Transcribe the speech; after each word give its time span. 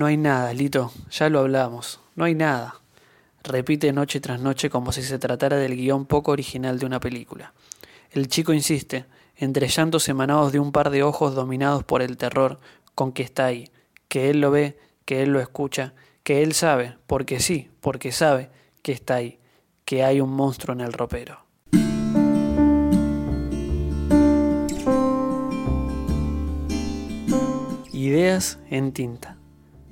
No 0.00 0.06
hay 0.06 0.16
nada, 0.16 0.54
Lito, 0.54 0.90
ya 1.10 1.28
lo 1.28 1.40
hablamos, 1.40 2.00
no 2.16 2.24
hay 2.24 2.34
nada. 2.34 2.80
Repite 3.44 3.92
noche 3.92 4.18
tras 4.18 4.40
noche 4.40 4.70
como 4.70 4.92
si 4.92 5.02
se 5.02 5.18
tratara 5.18 5.58
del 5.58 5.76
guion 5.76 6.06
poco 6.06 6.30
original 6.30 6.78
de 6.78 6.86
una 6.86 7.00
película. 7.00 7.52
El 8.10 8.28
chico 8.28 8.54
insiste, 8.54 9.04
entre 9.36 9.68
llantos 9.68 10.08
emanados 10.08 10.52
de 10.52 10.58
un 10.58 10.72
par 10.72 10.88
de 10.88 11.02
ojos 11.02 11.34
dominados 11.34 11.84
por 11.84 12.00
el 12.00 12.16
terror, 12.16 12.60
con 12.94 13.12
que 13.12 13.22
está 13.22 13.44
ahí, 13.44 13.68
que 14.08 14.30
él 14.30 14.40
lo 14.40 14.50
ve, 14.50 14.78
que 15.04 15.22
él 15.22 15.34
lo 15.34 15.40
escucha, 15.40 15.92
que 16.22 16.42
él 16.42 16.54
sabe, 16.54 16.96
porque 17.06 17.38
sí, 17.38 17.68
porque 17.82 18.10
sabe, 18.10 18.48
que 18.80 18.92
está 18.92 19.16
ahí, 19.16 19.38
que 19.84 20.02
hay 20.02 20.22
un 20.22 20.30
monstruo 20.30 20.74
en 20.74 20.80
el 20.80 20.94
ropero. 20.94 21.44
Ideas 27.92 28.58
en 28.70 28.92
tinta. 28.92 29.39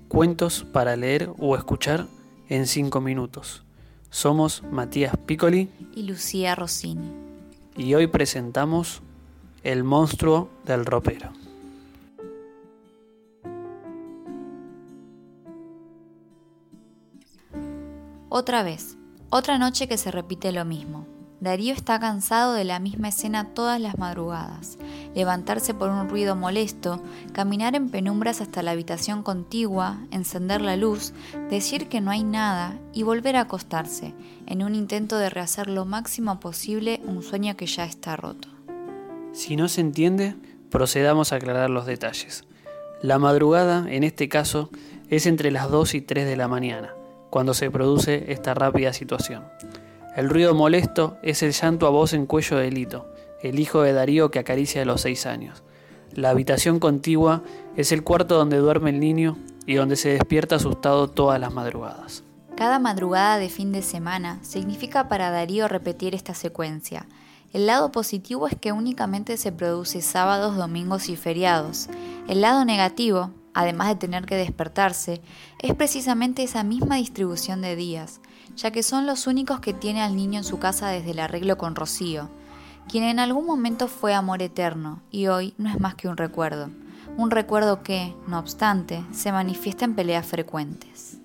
Cuentos 0.08 0.64
para 0.72 0.96
leer 0.96 1.30
o 1.38 1.54
escuchar 1.54 2.06
en 2.48 2.66
cinco 2.66 3.02
minutos. 3.02 3.62
Somos 4.08 4.62
Matías 4.62 5.14
Piccoli 5.26 5.68
y 5.94 6.04
Lucía 6.04 6.54
Rossini. 6.54 7.12
Y 7.76 7.94
hoy 7.94 8.06
presentamos 8.06 9.02
El 9.62 9.84
monstruo 9.84 10.48
del 10.64 10.86
ropero. 10.86 11.30
Otra 18.30 18.62
vez, 18.62 18.96
otra 19.28 19.58
noche 19.58 19.88
que 19.88 19.98
se 19.98 20.10
repite 20.10 20.52
lo 20.52 20.64
mismo. 20.64 21.17
Darío 21.40 21.72
está 21.72 22.00
cansado 22.00 22.52
de 22.52 22.64
la 22.64 22.80
misma 22.80 23.08
escena 23.08 23.54
todas 23.54 23.80
las 23.80 23.96
madrugadas. 23.96 24.76
Levantarse 25.14 25.72
por 25.72 25.88
un 25.88 26.08
ruido 26.08 26.34
molesto, 26.34 27.00
caminar 27.32 27.76
en 27.76 27.90
penumbras 27.90 28.40
hasta 28.40 28.62
la 28.62 28.72
habitación 28.72 29.22
contigua, 29.22 29.98
encender 30.10 30.60
la 30.60 30.76
luz, 30.76 31.12
decir 31.48 31.88
que 31.88 32.00
no 32.00 32.10
hay 32.10 32.24
nada 32.24 32.76
y 32.92 33.04
volver 33.04 33.36
a 33.36 33.42
acostarse, 33.42 34.14
en 34.46 34.64
un 34.64 34.74
intento 34.74 35.16
de 35.16 35.30
rehacer 35.30 35.68
lo 35.68 35.84
máximo 35.84 36.40
posible 36.40 37.00
un 37.06 37.22
sueño 37.22 37.56
que 37.56 37.66
ya 37.66 37.84
está 37.84 38.16
roto. 38.16 38.48
Si 39.32 39.54
no 39.54 39.68
se 39.68 39.80
entiende, 39.80 40.34
procedamos 40.70 41.32
a 41.32 41.36
aclarar 41.36 41.70
los 41.70 41.86
detalles. 41.86 42.44
La 43.00 43.20
madrugada, 43.20 43.86
en 43.88 44.02
este 44.02 44.28
caso, 44.28 44.70
es 45.08 45.26
entre 45.26 45.52
las 45.52 45.70
2 45.70 45.94
y 45.94 46.00
3 46.00 46.26
de 46.26 46.36
la 46.36 46.48
mañana, 46.48 46.94
cuando 47.30 47.54
se 47.54 47.70
produce 47.70 48.32
esta 48.32 48.54
rápida 48.54 48.92
situación. 48.92 49.44
El 50.18 50.28
ruido 50.28 50.52
molesto 50.52 51.16
es 51.22 51.44
el 51.44 51.52
llanto 51.52 51.86
a 51.86 51.90
voz 51.90 52.12
en 52.12 52.26
cuello 52.26 52.56
de 52.56 52.72
Lito, 52.72 53.06
el 53.40 53.60
hijo 53.60 53.82
de 53.82 53.92
Darío 53.92 54.32
que 54.32 54.40
acaricia 54.40 54.82
a 54.82 54.84
los 54.84 55.02
seis 55.02 55.26
años. 55.26 55.62
La 56.12 56.30
habitación 56.30 56.80
contigua 56.80 57.44
es 57.76 57.92
el 57.92 58.02
cuarto 58.02 58.36
donde 58.36 58.56
duerme 58.56 58.90
el 58.90 58.98
niño 58.98 59.38
y 59.64 59.74
donde 59.74 59.94
se 59.94 60.08
despierta 60.08 60.56
asustado 60.56 61.06
todas 61.06 61.38
las 61.38 61.54
madrugadas. 61.54 62.24
Cada 62.56 62.80
madrugada 62.80 63.38
de 63.38 63.48
fin 63.48 63.70
de 63.70 63.80
semana 63.80 64.40
significa 64.42 65.08
para 65.08 65.30
Darío 65.30 65.68
repetir 65.68 66.16
esta 66.16 66.34
secuencia. 66.34 67.06
El 67.52 67.66
lado 67.66 67.92
positivo 67.92 68.48
es 68.48 68.56
que 68.56 68.72
únicamente 68.72 69.36
se 69.36 69.52
produce 69.52 70.02
sábados, 70.02 70.56
domingos 70.56 71.10
y 71.10 71.14
feriados. 71.14 71.88
El 72.26 72.40
lado 72.40 72.64
negativo, 72.64 73.30
además 73.54 73.86
de 73.86 73.94
tener 73.94 74.26
que 74.26 74.34
despertarse, 74.34 75.20
es 75.60 75.74
precisamente 75.76 76.42
esa 76.42 76.64
misma 76.64 76.96
distribución 76.96 77.60
de 77.60 77.76
días 77.76 78.20
ya 78.58 78.72
que 78.72 78.82
son 78.82 79.06
los 79.06 79.28
únicos 79.28 79.60
que 79.60 79.72
tiene 79.72 80.02
al 80.02 80.16
niño 80.16 80.38
en 80.38 80.44
su 80.44 80.58
casa 80.58 80.88
desde 80.88 81.12
el 81.12 81.20
arreglo 81.20 81.56
con 81.56 81.76
Rocío, 81.76 82.28
quien 82.88 83.04
en 83.04 83.20
algún 83.20 83.46
momento 83.46 83.86
fue 83.86 84.14
amor 84.14 84.42
eterno 84.42 85.00
y 85.12 85.28
hoy 85.28 85.54
no 85.58 85.70
es 85.70 85.78
más 85.78 85.94
que 85.94 86.08
un 86.08 86.16
recuerdo, 86.16 86.68
un 87.16 87.30
recuerdo 87.30 87.84
que, 87.84 88.14
no 88.26 88.38
obstante, 88.38 89.04
se 89.12 89.30
manifiesta 89.30 89.84
en 89.84 89.94
peleas 89.94 90.26
frecuentes. 90.26 91.18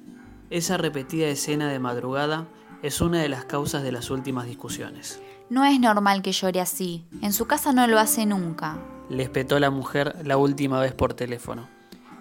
Esa 0.51 0.77
repetida 0.77 1.25
escena 1.25 1.69
de 1.69 1.79
madrugada 1.79 2.45
es 2.83 3.01
una 3.01 3.19
de 3.19 3.29
las 3.29 3.45
causas 3.45 3.81
de 3.81 3.91
las 3.91 4.11
últimas 4.11 4.45
discusiones. 4.45 5.19
No 5.49 5.65
es 5.65 5.79
normal 5.79 6.21
que 6.21 6.33
llore 6.33 6.61
así, 6.61 7.03
en 7.21 7.33
su 7.33 7.47
casa 7.47 7.73
no 7.73 7.87
lo 7.87 7.97
hace 7.97 8.27
nunca. 8.27 8.77
Le 9.09 9.23
espetó 9.23 9.59
la 9.59 9.71
mujer 9.71 10.15
la 10.23 10.37
última 10.37 10.79
vez 10.79 10.93
por 10.93 11.15
teléfono. 11.15 11.67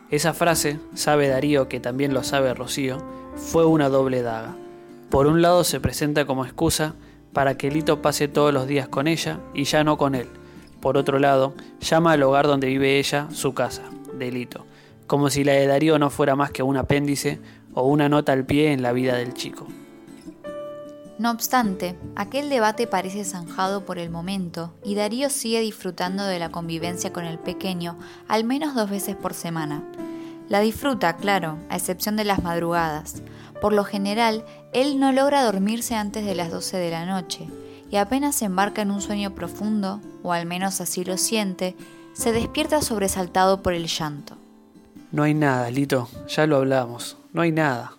Esa 0.09 0.33
frase, 0.33 0.81
sabe 0.95 1.29
Darío 1.29 1.69
que 1.69 1.81
también 1.81 2.15
lo 2.15 2.23
sabe 2.25 2.55
Rocío, 2.55 2.99
fue 3.37 3.67
una 3.67 3.91
doble 3.91 4.23
daga. 4.23 4.57
Por 5.13 5.27
un 5.27 5.43
lado 5.43 5.63
se 5.63 5.79
presenta 5.79 6.25
como 6.25 6.47
excusa 6.47 6.95
para 7.35 7.59
que 7.59 7.71
Lito 7.71 8.01
pase 8.01 8.29
todos 8.29 8.51
los 8.55 8.67
días 8.67 8.89
con 8.89 9.07
ella 9.07 9.41
y 9.53 9.65
ya 9.65 9.85
no 9.85 9.99
con 9.99 10.15
él. 10.15 10.27
Por 10.81 10.97
otro 10.97 11.19
lado, 11.19 11.53
llama 11.81 12.13
al 12.13 12.23
hogar 12.23 12.47
donde 12.47 12.69
vive 12.69 12.99
ella 12.99 13.29
su 13.31 13.53
casa, 13.53 13.83
de 14.19 14.33
Lito, 14.33 14.65
como 15.07 15.29
si 15.29 15.45
la 15.45 15.53
de 15.53 15.67
Darío 15.67 15.99
no 15.99 16.09
fuera 16.09 16.35
más 16.35 16.51
que 16.51 16.63
un 16.63 16.79
apéndice 16.79 17.41
o 17.75 17.83
una 17.83 18.09
nota 18.09 18.33
al 18.33 18.47
pie 18.47 18.73
en 18.73 18.81
la 18.81 18.93
vida 18.93 19.15
del 19.17 19.35
chico. 19.35 19.67
No 21.19 21.31
obstante, 21.31 21.95
aquel 22.17 22.49
debate 22.49 22.87
parece 22.87 23.27
zanjado 23.27 23.85
por 23.85 23.99
el 23.99 24.09
momento 24.09 24.73
y 24.83 24.95
Darío 24.95 25.29
sigue 25.29 25.61
disfrutando 25.61 26.25
de 26.25 26.39
la 26.39 26.51
convivencia 26.51 27.13
con 27.13 27.27
el 27.27 27.39
pequeño 27.39 27.99
al 28.29 28.45
menos 28.45 28.75
dos 28.75 28.89
veces 28.89 29.15
por 29.15 29.35
semana. 29.35 29.83
La 30.49 30.61
disfruta, 30.61 31.17
claro, 31.17 31.59
a 31.69 31.77
excepción 31.77 32.17
de 32.17 32.25
las 32.25 32.43
madrugadas. 32.43 33.23
Por 33.63 33.73
lo 33.73 33.85
general, 33.85 34.45
él 34.73 34.99
no 34.99 35.13
logra 35.13 35.45
dormirse 35.45 35.95
antes 35.95 36.27
de 36.27 36.35
las 36.35 36.51
12 36.51 36.79
de 36.79 36.91
la 36.91 37.07
noche 37.07 37.47
y 37.93 37.97
apenas 37.97 38.35
se 38.35 38.47
embarca 38.47 38.83
en 38.83 38.91
un 38.91 39.01
sueño 39.01 39.37
profundo, 39.37 40.01
o 40.25 40.33
al 40.33 40.47
menos 40.47 40.81
así 40.81 41.05
lo 41.05 41.17
siente, 41.17 41.77
se 42.13 42.33
despierta 42.33 42.83
sobresaltado 42.83 43.63
por 43.63 43.75
el 43.75 43.87
llanto. 43.87 44.37
No 45.13 45.23
hay 45.23 45.35
nada, 45.35 45.71
Lito, 45.71 46.09
ya 46.27 46.45
lo 46.49 46.57
hablamos, 46.57 47.17
no 47.33 47.43
hay 47.43 47.53
nada. 47.53 47.93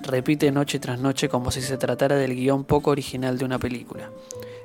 Repite 0.00 0.50
noche 0.50 0.78
tras 0.78 0.98
noche 0.98 1.28
como 1.28 1.50
si 1.50 1.60
se 1.60 1.76
tratara 1.76 2.16
del 2.16 2.34
guion 2.34 2.64
poco 2.64 2.90
original 2.90 3.36
de 3.36 3.44
una 3.44 3.58
película. 3.58 4.08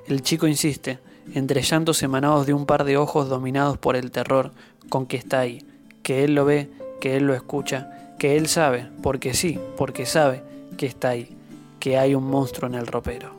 El 0.07 0.22
chico 0.22 0.47
insiste, 0.47 0.99
entre 1.33 1.63
llantos 1.63 2.01
emanados 2.01 2.47
de 2.47 2.53
un 2.53 2.66
par 2.66 2.85
de 2.85 2.95
ojos 2.95 3.28
dominados 3.28 3.78
por 3.78 3.97
el 3.97 4.09
terror, 4.09 4.53
con 4.88 5.05
que 5.05 5.17
está 5.17 5.39
ahí, 5.39 5.66
que 6.01 6.23
él 6.23 6.33
lo 6.33 6.45
ve, 6.45 6.69
que 7.01 7.17
él 7.17 7.25
lo 7.25 7.33
escucha, 7.33 8.09
que 8.19 8.38
él 8.38 8.47
sabe, 8.47 8.88
porque 9.02 9.34
sí, 9.34 9.59
porque 9.78 10.06
sabe 10.06 10.44
que 10.78 10.85
está 10.85 11.09
ahí, 11.09 11.35
que 11.80 11.97
hay 11.97 12.13
un 12.13 12.25
monstruo 12.25 12.69
en 12.69 12.75
el 12.75 12.85
ropero. 12.85 13.34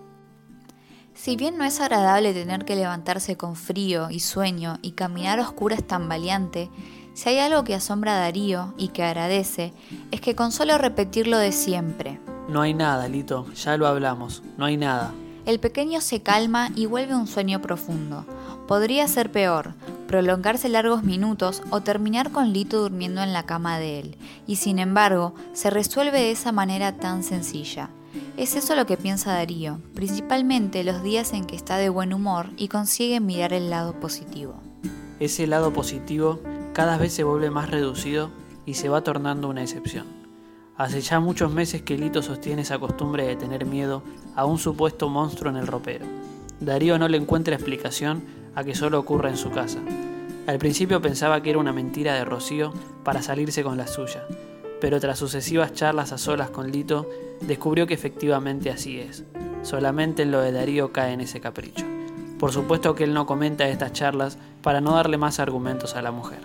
Si 1.15 1.37
bien 1.37 1.59
no 1.59 1.65
es 1.65 1.81
agradable 1.81 2.33
tener 2.33 2.65
que 2.65 2.77
levantarse 2.77 3.37
con 3.37 3.55
frío 3.55 4.11
y 4.11 4.21
sueño 4.21 4.79
y 4.81 4.93
caminar 4.93 5.39
a 5.39 5.43
oscuras 5.43 5.85
tan 5.85 6.09
valiente, 6.09 6.71
si 7.13 7.29
hay 7.29 7.39
algo 7.39 7.63
que 7.63 7.75
asombra 7.75 8.17
a 8.17 8.21
Darío 8.21 8.73
y 8.79 8.89
que 8.89 9.03
agradece, 9.03 9.75
es 10.11 10.23
que 10.23 10.35
con 10.35 10.51
solo 10.51 10.79
repetirlo 10.79 11.37
de 11.37 11.53
siempre. 11.53 12.19
No 12.49 12.63
hay 12.63 12.73
nada, 12.73 13.07
Lito, 13.07 13.53
ya 13.53 13.77
lo 13.77 13.87
hablamos, 13.87 14.43
no 14.57 14.65
hay 14.65 14.79
nada. 14.79 15.13
El 15.45 15.61
pequeño 15.61 16.01
se 16.01 16.23
calma 16.23 16.71
y 16.75 16.87
vuelve 16.87 17.13
a 17.13 17.19
un 17.19 17.27
sueño 17.27 17.61
profundo. 17.61 18.25
Podría 18.67 19.07
ser 19.09 19.31
peor, 19.31 19.75
prolongarse 20.10 20.69
largos 20.69 21.04
minutos 21.04 21.62
o 21.71 21.82
terminar 21.82 22.32
con 22.32 22.53
Lito 22.53 22.81
durmiendo 22.81 23.22
en 23.22 23.32
la 23.32 23.44
cama 23.44 23.78
de 23.78 24.00
él, 24.00 24.16
y 24.44 24.56
sin 24.56 24.81
embargo 24.81 25.37
se 25.53 25.71
resuelve 25.71 26.19
de 26.19 26.32
esa 26.32 26.50
manera 26.50 26.97
tan 26.97 27.22
sencilla. 27.22 27.91
Es 28.37 28.56
eso 28.56 28.75
lo 28.75 28.87
que 28.87 28.97
piensa 28.97 29.32
Darío, 29.32 29.78
principalmente 29.94 30.82
los 30.82 31.04
días 31.04 31.32
en 31.32 31.44
que 31.44 31.54
está 31.54 31.76
de 31.76 31.91
buen 31.91 32.12
humor 32.12 32.47
y 32.56 32.66
consigue 32.66 33.21
mirar 33.21 33.53
el 33.53 33.71
lado 33.71 33.93
positivo. 34.00 34.54
Ese 35.21 35.47
lado 35.47 35.72
positivo 35.72 36.41
cada 36.72 36.98
vez 36.98 37.12
se 37.12 37.22
vuelve 37.22 37.53
más 37.53 37.71
reducido 37.71 38.31
y 38.66 38.75
se 38.75 38.88
va 38.88 39.04
tornando 39.04 39.48
una 39.48 39.62
excepción. 39.62 40.06
Hace 40.77 41.03
ya 41.03 41.21
muchos 41.21 41.53
meses 41.53 41.82
que 41.82 41.97
Lito 41.97 42.21
sostiene 42.21 42.62
esa 42.62 42.81
costumbre 42.81 43.28
de 43.28 43.37
tener 43.37 43.65
miedo 43.65 44.03
a 44.34 44.44
un 44.44 44.59
supuesto 44.59 45.09
monstruo 45.09 45.53
en 45.53 45.59
el 45.59 45.69
ropero. 45.69 46.06
Darío 46.59 46.98
no 46.98 47.06
le 47.06 47.16
encuentra 47.16 47.54
explicación 47.54 48.40
a 48.55 48.65
que 48.65 48.75
solo 48.75 48.99
ocurra 48.99 49.31
en 49.31 49.37
su 49.37 49.50
casa. 49.50 49.78
Al 50.47 50.59
principio 50.59 51.00
pensaba 51.00 51.43
que 51.43 51.50
era 51.50 51.59
una 51.59 51.72
mentira 51.72 52.15
de 52.15 52.25
Rocío 52.25 52.72
para 53.05 53.22
salirse 53.22 53.62
con 53.62 53.77
la 53.77 53.87
suya, 53.87 54.25
pero 54.81 54.99
tras 54.99 55.19
sucesivas 55.19 55.72
charlas 55.72 56.13
a 56.13 56.19
solas 56.19 56.51
con 56.51 56.71
Lito, 56.71 57.09
descubrió 57.41 57.86
que 57.86 57.95
efectivamente 57.95 58.71
así 58.71 58.98
es. 58.98 59.25
Solamente 59.63 60.22
en 60.22 60.30
lo 60.30 60.41
de 60.41 60.53
Darío 60.53 60.92
cae 60.92 61.13
en 61.13 61.21
ese 61.21 61.41
capricho. 61.41 61.84
Por 62.39 62.53
supuesto 62.53 62.95
que 62.95 63.04
él 63.04 63.13
no 63.13 63.27
comenta 63.27 63.69
estas 63.69 63.92
charlas 63.92 64.39
para 64.63 64.80
no 64.80 64.95
darle 64.95 65.19
más 65.19 65.39
argumentos 65.39 65.95
a 65.95 66.03
la 66.03 66.10
mujer. 66.10 66.39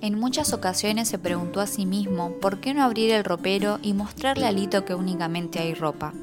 En 0.00 0.18
muchas 0.18 0.52
ocasiones 0.52 1.08
se 1.08 1.18
preguntó 1.18 1.60
a 1.60 1.66
sí 1.66 1.84
mismo 1.84 2.32
por 2.40 2.58
qué 2.58 2.72
no 2.72 2.84
abrir 2.84 3.10
el 3.10 3.24
ropero 3.24 3.78
y 3.82 3.92
mostrarle 3.92 4.46
a 4.46 4.52
Lito 4.52 4.84
que 4.84 4.94
únicamente 4.94 5.58
hay 5.58 5.74
ropa. 5.74 6.14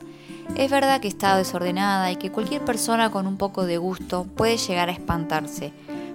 Es 0.56 0.71
verdad 0.71 1.01
que 1.01 1.07
está 1.07 1.36
desordenada 1.36 2.12
y 2.12 2.15
que 2.15 2.31
cualquier 2.31 2.63
persona 2.63 3.09
con 3.12 3.27
un 3.27 3.38
poco 3.38 3.65
de 3.65 3.77
gusto 3.77 4.25
puede 4.36 4.57
llegar 4.57 4.89
a 4.89 4.94
espantarse, 4.94 5.74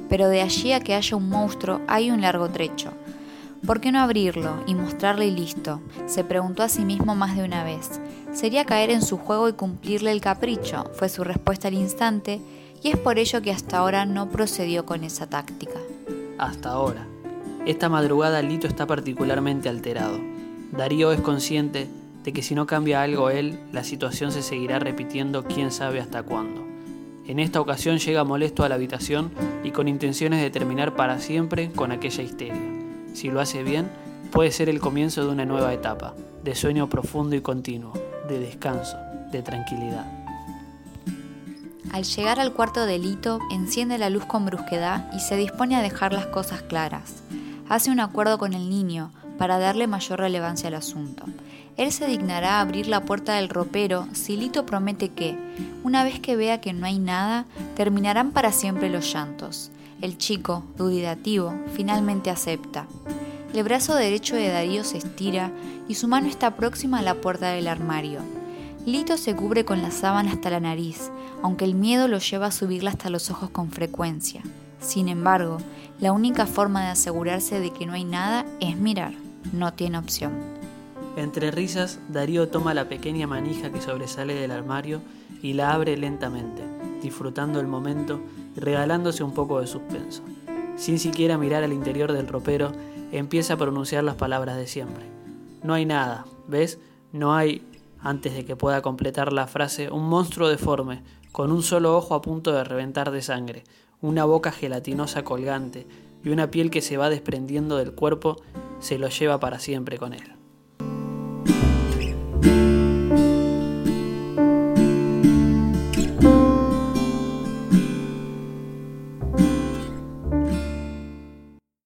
pero 0.08 0.28
de 0.28 0.40
allí 0.40 0.72
a 0.72 0.80
que 0.80 0.94
haya 0.94 1.16
un 1.16 1.28
monstruo 1.28 1.80
hay 1.88 2.10
un 2.10 2.20
largo 2.20 2.48
trecho. 2.48 2.92
¿Por 3.66 3.80
qué 3.80 3.92
no 3.92 4.00
abrirlo 4.00 4.64
y 4.66 4.74
mostrarle 4.74 5.26
y 5.26 5.30
listo? 5.32 5.82
Se 6.06 6.24
preguntó 6.24 6.62
a 6.62 6.70
sí 6.70 6.86
mismo 6.86 7.14
más 7.14 7.36
de 7.36 7.44
una 7.44 7.64
vez. 7.64 8.00
Sería 8.32 8.64
caer 8.64 8.90
en 8.90 9.02
su 9.02 9.18
juego 9.18 9.48
y 9.48 9.52
cumplirle 9.52 10.10
el 10.12 10.22
capricho, 10.22 10.90
fue 10.94 11.10
su 11.10 11.22
respuesta 11.22 11.68
al 11.68 11.74
instante, 11.74 12.40
y 12.82 12.88
es 12.88 12.96
por 12.96 13.18
ello 13.18 13.42
que 13.42 13.52
hasta 13.52 13.76
ahora 13.76 14.06
no 14.06 14.30
procedió 14.30 14.86
con 14.86 15.04
esa 15.04 15.28
táctica. 15.28 15.78
Hasta 16.38 16.70
ahora. 16.70 17.06
Esta 17.66 17.90
madrugada 17.90 18.40
Lito 18.40 18.66
está 18.66 18.86
particularmente 18.86 19.68
alterado. 19.68 20.18
Darío 20.72 21.12
es 21.12 21.20
consciente 21.20 21.90
de 22.24 22.32
que 22.32 22.42
si 22.42 22.54
no 22.54 22.66
cambia 22.66 23.02
algo 23.02 23.30
él, 23.30 23.58
la 23.72 23.84
situación 23.84 24.32
se 24.32 24.42
seguirá 24.42 24.78
repitiendo 24.78 25.44
quién 25.44 25.70
sabe 25.70 26.00
hasta 26.00 26.22
cuándo. 26.22 26.64
En 27.26 27.38
esta 27.38 27.60
ocasión 27.60 27.98
llega 27.98 28.24
molesto 28.24 28.64
a 28.64 28.68
la 28.68 28.74
habitación 28.74 29.30
y 29.62 29.70
con 29.70 29.88
intenciones 29.88 30.40
de 30.42 30.50
terminar 30.50 30.96
para 30.96 31.20
siempre 31.20 31.70
con 31.70 31.92
aquella 31.92 32.22
histeria. 32.22 32.60
Si 33.14 33.30
lo 33.30 33.40
hace 33.40 33.62
bien, 33.62 33.90
puede 34.32 34.50
ser 34.50 34.68
el 34.68 34.80
comienzo 34.80 35.24
de 35.24 35.30
una 35.30 35.44
nueva 35.44 35.72
etapa, 35.72 36.14
de 36.42 36.54
sueño 36.54 36.88
profundo 36.88 37.36
y 37.36 37.40
continuo, 37.40 37.92
de 38.28 38.38
descanso, 38.38 38.96
de 39.30 39.42
tranquilidad. 39.42 40.06
Al 41.92 42.04
llegar 42.04 42.38
al 42.38 42.52
cuarto 42.52 42.86
de 42.86 42.98
Lito, 42.98 43.40
enciende 43.50 43.98
la 43.98 44.10
luz 44.10 44.24
con 44.24 44.46
brusquedad 44.46 45.12
y 45.12 45.20
se 45.20 45.36
dispone 45.36 45.74
a 45.76 45.82
dejar 45.82 46.12
las 46.12 46.26
cosas 46.26 46.62
claras. 46.62 47.22
Hace 47.68 47.90
un 47.90 48.00
acuerdo 48.00 48.38
con 48.38 48.54
el 48.54 48.70
niño 48.70 49.10
para 49.38 49.58
darle 49.58 49.86
mayor 49.86 50.20
relevancia 50.20 50.68
al 50.68 50.74
asunto. 50.74 51.24
Él 51.76 51.92
se 51.92 52.06
dignará 52.06 52.58
a 52.58 52.60
abrir 52.60 52.86
la 52.86 53.04
puerta 53.04 53.34
del 53.34 53.48
ropero 53.48 54.06
si 54.12 54.36
Lito 54.36 54.66
promete 54.66 55.10
que, 55.10 55.36
una 55.82 56.04
vez 56.04 56.20
que 56.20 56.36
vea 56.36 56.60
que 56.60 56.72
no 56.72 56.86
hay 56.86 56.98
nada, 56.98 57.46
terminarán 57.74 58.32
para 58.32 58.52
siempre 58.52 58.90
los 58.90 59.12
llantos. 59.12 59.70
El 60.00 60.18
chico, 60.18 60.64
duditativo, 60.76 61.54
finalmente 61.74 62.30
acepta. 62.30 62.86
El 63.54 63.64
brazo 63.64 63.94
derecho 63.94 64.36
de 64.36 64.48
Darío 64.48 64.84
se 64.84 64.98
estira 64.98 65.50
y 65.88 65.94
su 65.94 66.06
mano 66.06 66.28
está 66.28 66.54
próxima 66.56 67.00
a 67.00 67.02
la 67.02 67.14
puerta 67.14 67.50
del 67.50 67.66
armario. 67.66 68.20
Lito 68.86 69.16
se 69.16 69.34
cubre 69.34 69.64
con 69.64 69.82
la 69.82 69.90
sábana 69.90 70.32
hasta 70.32 70.50
la 70.50 70.60
nariz, 70.60 71.10
aunque 71.42 71.64
el 71.64 71.74
miedo 71.74 72.08
lo 72.08 72.18
lleva 72.18 72.46
a 72.46 72.52
subirla 72.52 72.90
hasta 72.90 73.10
los 73.10 73.30
ojos 73.30 73.50
con 73.50 73.70
frecuencia. 73.70 74.42
Sin 74.80 75.08
embargo, 75.08 75.58
la 76.00 76.12
única 76.12 76.46
forma 76.46 76.82
de 76.82 76.88
asegurarse 76.88 77.60
de 77.60 77.70
que 77.72 77.86
no 77.86 77.92
hay 77.92 78.04
nada 78.04 78.46
es 78.60 78.76
mirar, 78.76 79.12
no 79.52 79.72
tiene 79.72 79.98
opción. 79.98 80.59
Entre 81.20 81.50
risas, 81.50 82.00
Darío 82.08 82.48
toma 82.48 82.72
la 82.72 82.88
pequeña 82.88 83.26
manija 83.26 83.70
que 83.70 83.82
sobresale 83.82 84.32
del 84.32 84.52
armario 84.52 85.02
y 85.42 85.52
la 85.52 85.74
abre 85.74 85.98
lentamente, 85.98 86.62
disfrutando 87.02 87.60
el 87.60 87.66
momento 87.66 88.20
y 88.56 88.60
regalándose 88.60 89.22
un 89.22 89.34
poco 89.34 89.60
de 89.60 89.66
suspenso. 89.66 90.22
Sin 90.76 90.98
siquiera 90.98 91.36
mirar 91.36 91.62
al 91.62 91.74
interior 91.74 92.14
del 92.14 92.26
ropero, 92.26 92.72
empieza 93.12 93.52
a 93.52 93.56
pronunciar 93.58 94.02
las 94.02 94.14
palabras 94.14 94.56
de 94.56 94.66
siempre. 94.66 95.04
No 95.62 95.74
hay 95.74 95.84
nada, 95.84 96.24
¿ves? 96.48 96.78
No 97.12 97.34
hay, 97.34 97.68
antes 98.00 98.32
de 98.32 98.46
que 98.46 98.56
pueda 98.56 98.80
completar 98.80 99.30
la 99.30 99.46
frase, 99.46 99.90
un 99.90 100.08
monstruo 100.08 100.48
deforme, 100.48 101.02
con 101.32 101.52
un 101.52 101.62
solo 101.62 101.98
ojo 101.98 102.14
a 102.14 102.22
punto 102.22 102.52
de 102.52 102.64
reventar 102.64 103.10
de 103.10 103.20
sangre, 103.20 103.64
una 104.00 104.24
boca 104.24 104.52
gelatinosa 104.52 105.22
colgante 105.22 105.86
y 106.24 106.30
una 106.30 106.50
piel 106.50 106.70
que 106.70 106.80
se 106.80 106.96
va 106.96 107.10
desprendiendo 107.10 107.76
del 107.76 107.92
cuerpo, 107.92 108.38
se 108.78 108.96
lo 108.96 109.10
lleva 109.10 109.38
para 109.38 109.58
siempre 109.58 109.98
con 109.98 110.14
él. 110.14 110.39
thank 111.46 111.64
you 111.64 111.79